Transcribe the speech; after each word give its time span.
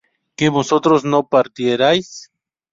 ¿que 0.35 0.49
vosotros 0.49 0.99
no 1.11 1.27
partierais? 1.29 2.31